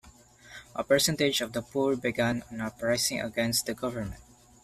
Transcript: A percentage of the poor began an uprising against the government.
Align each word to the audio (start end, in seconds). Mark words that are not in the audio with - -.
A 0.75 0.83
percentage 0.83 1.41
of 1.41 1.53
the 1.53 1.61
poor 1.61 1.95
began 1.95 2.43
an 2.49 2.59
uprising 2.59 3.21
against 3.21 3.67
the 3.67 3.75
government. 3.75 4.19